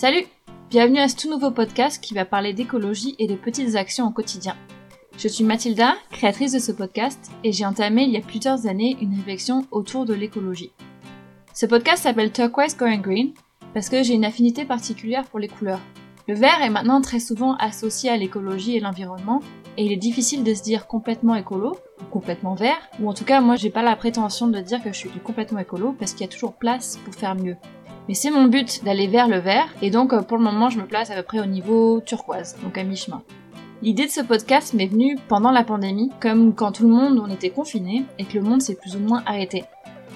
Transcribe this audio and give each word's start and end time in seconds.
Salut 0.00 0.24
Bienvenue 0.70 0.98
à 0.98 1.08
ce 1.08 1.16
tout 1.16 1.28
nouveau 1.28 1.50
podcast 1.50 2.02
qui 2.02 2.14
va 2.14 2.24
parler 2.24 2.54
d'écologie 2.54 3.14
et 3.18 3.26
de 3.26 3.34
petites 3.34 3.76
actions 3.76 4.06
au 4.06 4.10
quotidien. 4.10 4.56
Je 5.18 5.28
suis 5.28 5.44
Mathilda, 5.44 5.92
créatrice 6.10 6.54
de 6.54 6.58
ce 6.58 6.72
podcast, 6.72 7.30
et 7.44 7.52
j'ai 7.52 7.66
entamé 7.66 8.04
il 8.04 8.10
y 8.10 8.16
a 8.16 8.22
plusieurs 8.22 8.66
années 8.66 8.96
une 9.02 9.14
réflexion 9.14 9.66
autour 9.70 10.06
de 10.06 10.14
l'écologie. 10.14 10.72
Ce 11.52 11.66
podcast 11.66 12.04
s'appelle 12.04 12.32
Turquoise 12.32 12.78
Going 12.78 13.02
Green 13.02 13.34
parce 13.74 13.90
que 13.90 14.02
j'ai 14.02 14.14
une 14.14 14.24
affinité 14.24 14.64
particulière 14.64 15.26
pour 15.26 15.38
les 15.38 15.48
couleurs. 15.48 15.82
Le 16.28 16.34
vert 16.34 16.62
est 16.62 16.70
maintenant 16.70 17.02
très 17.02 17.20
souvent 17.20 17.56
associé 17.56 18.08
à 18.08 18.16
l'écologie 18.16 18.78
et 18.78 18.80
l'environnement, 18.80 19.42
et 19.76 19.84
il 19.84 19.92
est 19.92 19.96
difficile 19.96 20.44
de 20.44 20.54
se 20.54 20.62
dire 20.62 20.86
complètement 20.86 21.34
écolo, 21.34 21.76
ou 22.00 22.04
complètement 22.04 22.54
vert, 22.54 22.88
ou 23.00 23.10
en 23.10 23.12
tout 23.12 23.26
cas 23.26 23.42
moi 23.42 23.56
j'ai 23.56 23.68
pas 23.68 23.82
la 23.82 23.96
prétention 23.96 24.48
de 24.48 24.60
dire 24.60 24.82
que 24.82 24.94
je 24.94 24.98
suis 24.98 25.10
complètement 25.10 25.58
écolo 25.58 25.94
parce 25.98 26.12
qu'il 26.12 26.22
y 26.22 26.30
a 26.30 26.32
toujours 26.32 26.54
place 26.54 26.98
pour 27.04 27.14
faire 27.14 27.34
mieux. 27.34 27.56
Mais 28.10 28.14
c'est 28.14 28.32
mon 28.32 28.46
but 28.46 28.82
d'aller 28.82 29.06
vers 29.06 29.28
le 29.28 29.38
vert, 29.38 29.68
et 29.82 29.90
donc 29.90 30.12
euh, 30.12 30.22
pour 30.22 30.36
le 30.36 30.42
moment 30.42 30.68
je 30.68 30.80
me 30.80 30.84
place 30.84 31.12
à 31.12 31.14
peu 31.14 31.22
près 31.22 31.38
au 31.38 31.46
niveau 31.46 32.00
turquoise, 32.00 32.56
donc 32.60 32.76
à 32.76 32.82
mi-chemin. 32.82 33.22
L'idée 33.82 34.06
de 34.06 34.10
ce 34.10 34.20
podcast 34.20 34.74
m'est 34.74 34.88
venue 34.88 35.16
pendant 35.28 35.52
la 35.52 35.62
pandémie, 35.62 36.10
comme 36.18 36.52
quand 36.52 36.72
tout 36.72 36.82
le 36.82 36.92
monde 36.92 37.22
on 37.24 37.32
était 37.32 37.50
confiné 37.50 38.02
et 38.18 38.24
que 38.24 38.36
le 38.36 38.42
monde 38.42 38.62
s'est 38.62 38.74
plus 38.74 38.96
ou 38.96 38.98
moins 38.98 39.22
arrêté. 39.26 39.62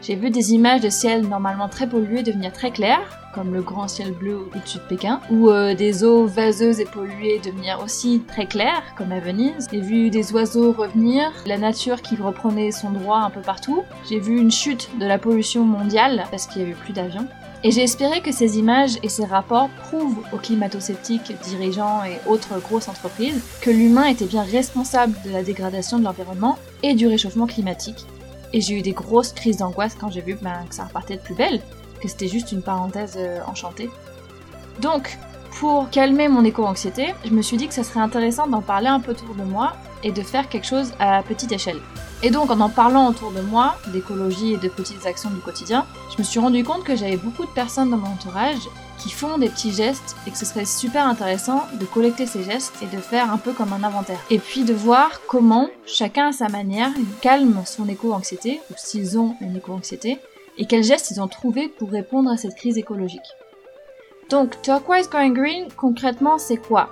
J'ai 0.00 0.14
vu 0.14 0.30
des 0.30 0.52
images 0.52 0.80
de 0.80 0.90
ciel 0.90 1.26
normalement 1.26 1.68
très 1.68 1.88
pollué 1.88 2.22
devenir 2.22 2.52
très 2.52 2.70
clair, 2.70 3.00
comme 3.34 3.52
le 3.52 3.62
grand 3.62 3.88
ciel 3.88 4.12
bleu 4.12 4.38
au-dessus 4.54 4.78
de 4.78 4.82
Pékin, 4.84 5.20
ou 5.30 5.50
euh, 5.50 5.74
des 5.74 6.04
eaux 6.04 6.26
vaseuses 6.26 6.80
et 6.80 6.84
polluées 6.84 7.40
devenir 7.44 7.80
aussi 7.84 8.22
très 8.26 8.46
claires, 8.46 8.82
comme 8.96 9.12
à 9.12 9.18
Venise. 9.18 9.66
J'ai 9.72 9.80
vu 9.80 10.10
des 10.10 10.32
oiseaux 10.32 10.72
revenir, 10.72 11.32
la 11.46 11.58
nature 11.58 12.00
qui 12.00 12.16
reprenait 12.16 12.70
son 12.70 12.90
droit 12.90 13.18
un 13.18 13.30
peu 13.30 13.40
partout. 13.40 13.82
J'ai 14.08 14.20
vu 14.20 14.38
une 14.38 14.52
chute 14.52 14.88
de 15.00 15.06
la 15.06 15.18
pollution 15.18 15.64
mondiale 15.64 16.24
parce 16.30 16.46
qu'il 16.46 16.62
n'y 16.62 16.70
avait 16.70 16.80
plus 16.80 16.92
d'avions. 16.92 17.26
Et 17.64 17.72
j'ai 17.72 17.82
espéré 17.82 18.20
que 18.20 18.30
ces 18.30 18.58
images 18.58 18.98
et 19.02 19.08
ces 19.08 19.24
rapports 19.24 19.68
prouvent 19.82 20.20
aux 20.32 20.36
climato-sceptiques, 20.36 21.32
dirigeants 21.42 22.04
et 22.04 22.20
autres 22.30 22.60
grosses 22.60 22.88
entreprises 22.88 23.42
que 23.60 23.70
l'humain 23.70 24.06
était 24.06 24.26
bien 24.26 24.44
responsable 24.44 25.14
de 25.24 25.30
la 25.30 25.42
dégradation 25.42 25.98
de 25.98 26.04
l'environnement 26.04 26.56
et 26.84 26.94
du 26.94 27.08
réchauffement 27.08 27.46
climatique. 27.46 28.06
Et 28.52 28.60
j'ai 28.60 28.78
eu 28.78 28.82
des 28.82 28.92
grosses 28.92 29.32
crises 29.32 29.58
d'angoisse 29.58 29.96
quand 29.98 30.10
j'ai 30.10 30.20
vu 30.20 30.38
ben, 30.40 30.64
que 30.68 30.74
ça 30.74 30.84
repartait 30.84 31.16
de 31.16 31.22
plus 31.22 31.34
belle, 31.34 31.60
que 32.00 32.08
c'était 32.08 32.28
juste 32.28 32.52
une 32.52 32.62
parenthèse 32.62 33.16
euh, 33.16 33.40
enchantée. 33.46 33.90
Donc, 34.80 35.18
pour 35.58 35.90
calmer 35.90 36.28
mon 36.28 36.44
éco-anxiété, 36.44 37.14
je 37.24 37.30
me 37.30 37.42
suis 37.42 37.56
dit 37.56 37.66
que 37.66 37.74
ça 37.74 37.82
serait 37.82 38.00
intéressant 38.00 38.46
d'en 38.46 38.62
parler 38.62 38.86
un 38.86 39.00
peu 39.00 39.12
autour 39.12 39.34
de 39.34 39.42
moi 39.42 39.72
et 40.04 40.12
de 40.12 40.22
faire 40.22 40.48
quelque 40.48 40.66
chose 40.66 40.92
à 41.00 41.22
petite 41.22 41.50
échelle. 41.52 41.80
Et 42.22 42.30
donc 42.30 42.50
en 42.50 42.60
en 42.60 42.68
parlant 42.68 43.08
autour 43.08 43.32
de 43.32 43.40
moi, 43.40 43.76
d'écologie 43.88 44.54
et 44.54 44.56
de 44.56 44.68
petites 44.68 45.06
actions 45.06 45.30
du 45.30 45.40
quotidien, 45.40 45.86
je 46.12 46.18
me 46.18 46.24
suis 46.24 46.40
rendu 46.40 46.64
compte 46.64 46.84
que 46.84 46.96
j'avais 46.96 47.16
beaucoup 47.16 47.44
de 47.44 47.50
personnes 47.50 47.90
dans 47.90 47.96
mon 47.96 48.08
entourage 48.08 48.68
qui 48.98 49.10
font 49.10 49.38
des 49.38 49.48
petits 49.48 49.72
gestes 49.72 50.16
et 50.26 50.30
que 50.30 50.38
ce 50.38 50.44
serait 50.44 50.64
super 50.64 51.06
intéressant 51.06 51.62
de 51.78 51.84
collecter 51.84 52.26
ces 52.26 52.42
gestes 52.42 52.74
et 52.82 52.86
de 52.86 53.00
faire 53.00 53.32
un 53.32 53.38
peu 53.38 53.52
comme 53.52 53.72
un 53.72 53.84
inventaire. 53.84 54.20
Et 54.30 54.38
puis 54.38 54.64
de 54.64 54.74
voir 54.74 55.20
comment 55.26 55.68
chacun 55.86 56.28
à 56.28 56.32
sa 56.32 56.48
manière 56.48 56.90
calme 57.20 57.62
son 57.64 57.88
éco-anxiété, 57.88 58.60
ou 58.70 58.74
s'ils 58.76 59.18
ont 59.18 59.34
une 59.40 59.56
éco-anxiété, 59.56 60.18
et 60.58 60.66
quels 60.66 60.84
gestes 60.84 61.10
ils 61.10 61.20
ont 61.20 61.28
trouvé 61.28 61.68
pour 61.68 61.90
répondre 61.90 62.30
à 62.30 62.36
cette 62.36 62.56
crise 62.56 62.78
écologique. 62.78 63.20
Donc 64.30 64.60
Turquoise 64.62 65.08
Going 65.08 65.32
Green, 65.32 65.68
concrètement 65.76 66.38
c'est 66.38 66.56
quoi? 66.56 66.90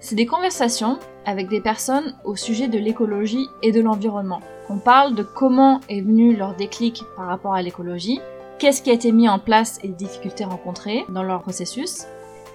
C'est 0.00 0.14
des 0.14 0.26
conversations 0.26 0.98
avec 1.26 1.48
des 1.48 1.60
personnes 1.60 2.14
au 2.24 2.36
sujet 2.36 2.68
de 2.68 2.78
l'écologie 2.78 3.46
et 3.62 3.72
de 3.72 3.80
l'environnement. 3.80 4.40
On 4.68 4.78
parle 4.78 5.14
de 5.14 5.22
comment 5.22 5.80
est 5.88 6.02
venu 6.02 6.36
leur 6.36 6.54
déclic 6.54 7.02
par 7.16 7.26
rapport 7.26 7.54
à 7.54 7.62
l'écologie, 7.62 8.20
qu'est-ce 8.58 8.82
qui 8.82 8.90
a 8.90 8.94
été 8.94 9.12
mis 9.12 9.28
en 9.28 9.38
place 9.38 9.78
et 9.82 9.88
les 9.88 9.94
difficultés 9.94 10.44
rencontrées 10.44 11.04
dans 11.08 11.22
leur 11.22 11.42
processus, 11.42 12.04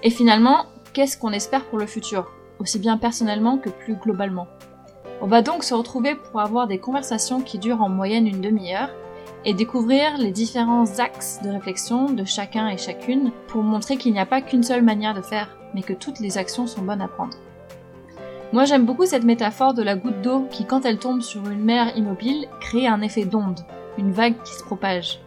et 0.02 0.10
finalement, 0.10 0.66
qu'est-ce 0.92 1.16
qu'on 1.16 1.32
espère 1.32 1.64
pour 1.64 1.78
le 1.78 1.86
futur, 1.86 2.30
aussi 2.58 2.78
bien 2.78 2.98
personnellement 2.98 3.58
que 3.58 3.70
plus 3.70 3.94
globalement. 3.94 4.46
On 5.20 5.26
va 5.26 5.42
donc 5.42 5.64
se 5.64 5.74
retrouver 5.74 6.14
pour 6.14 6.40
avoir 6.40 6.66
des 6.66 6.78
conversations 6.78 7.40
qui 7.40 7.58
durent 7.58 7.82
en 7.82 7.88
moyenne 7.88 8.26
une 8.26 8.40
demi-heure 8.40 8.90
et 9.46 9.54
découvrir 9.54 10.18
les 10.18 10.30
différents 10.30 10.98
axes 10.98 11.40
de 11.42 11.50
réflexion 11.50 12.10
de 12.10 12.24
chacun 12.24 12.68
et 12.68 12.78
chacune 12.78 13.30
pour 13.48 13.62
montrer 13.62 13.96
qu'il 13.96 14.12
n'y 14.12 14.18
a 14.18 14.26
pas 14.26 14.40
qu'une 14.40 14.62
seule 14.62 14.82
manière 14.82 15.14
de 15.14 15.22
faire, 15.22 15.56
mais 15.74 15.82
que 15.82 15.92
toutes 15.92 16.20
les 16.20 16.38
actions 16.38 16.66
sont 16.66 16.82
bonnes 16.82 17.02
à 17.02 17.08
prendre. 17.08 17.36
Moi 18.52 18.64
j'aime 18.64 18.86
beaucoup 18.86 19.06
cette 19.06 19.24
métaphore 19.24 19.74
de 19.74 19.82
la 19.82 19.96
goutte 19.96 20.20
d'eau 20.22 20.46
qui 20.50 20.64
quand 20.64 20.84
elle 20.84 20.98
tombe 20.98 21.22
sur 21.22 21.48
une 21.48 21.64
mer 21.64 21.96
immobile 21.96 22.46
crée 22.60 22.86
un 22.86 23.00
effet 23.00 23.24
d'onde, 23.24 23.60
une 23.98 24.12
vague 24.12 24.40
qui 24.44 24.54
se 24.54 24.62
propage. 24.62 25.20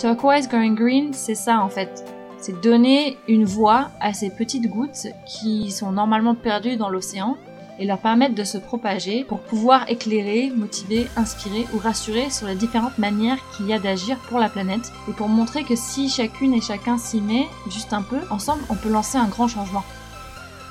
Turquoise 0.00 0.48
Going 0.48 0.72
Green, 0.72 1.12
c'est 1.12 1.34
ça 1.34 1.60
en 1.60 1.68
fait. 1.68 2.06
C'est 2.38 2.58
donner 2.62 3.18
une 3.28 3.44
voix 3.44 3.90
à 4.00 4.14
ces 4.14 4.30
petites 4.30 4.66
gouttes 4.66 5.08
qui 5.26 5.70
sont 5.70 5.92
normalement 5.92 6.34
perdues 6.34 6.78
dans 6.78 6.88
l'océan 6.88 7.36
et 7.78 7.84
leur 7.84 7.98
permettre 7.98 8.34
de 8.34 8.42
se 8.42 8.56
propager 8.56 9.24
pour 9.24 9.40
pouvoir 9.40 9.90
éclairer, 9.90 10.50
motiver, 10.56 11.06
inspirer 11.18 11.66
ou 11.74 11.78
rassurer 11.78 12.30
sur 12.30 12.46
les 12.46 12.54
différentes 12.54 12.96
manières 12.96 13.36
qu'il 13.54 13.66
y 13.66 13.74
a 13.74 13.78
d'agir 13.78 14.16
pour 14.30 14.38
la 14.38 14.48
planète 14.48 14.90
et 15.06 15.12
pour 15.12 15.28
montrer 15.28 15.64
que 15.64 15.76
si 15.76 16.08
chacune 16.08 16.54
et 16.54 16.62
chacun 16.62 16.96
s'y 16.96 17.20
met 17.20 17.46
juste 17.68 17.92
un 17.92 18.00
peu, 18.00 18.20
ensemble 18.30 18.62
on 18.70 18.76
peut 18.76 18.88
lancer 18.88 19.18
un 19.18 19.28
grand 19.28 19.48
changement. 19.48 19.84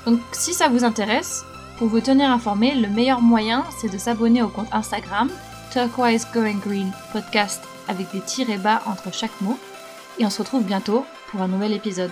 Donc 0.06 0.18
si 0.32 0.54
ça 0.54 0.68
vous 0.68 0.82
intéresse, 0.82 1.44
pour 1.78 1.86
vous 1.86 2.00
tenir 2.00 2.30
informé, 2.30 2.74
le 2.74 2.88
meilleur 2.88 3.20
moyen, 3.20 3.62
c'est 3.78 3.92
de 3.92 3.96
s'abonner 3.96 4.42
au 4.42 4.48
compte 4.48 4.72
Instagram 4.72 5.30
Turquoise 5.70 6.26
Going 6.32 6.58
Green 6.58 6.92
Podcast 7.12 7.62
avec 7.88 8.10
des 8.12 8.20
tirés 8.20 8.58
bas 8.58 8.82
entre 8.86 9.12
chaque 9.12 9.40
mot. 9.40 9.58
Et 10.18 10.26
on 10.26 10.30
se 10.30 10.42
retrouve 10.42 10.64
bientôt 10.64 11.06
pour 11.30 11.42
un 11.42 11.48
nouvel 11.48 11.72
épisode. 11.72 12.10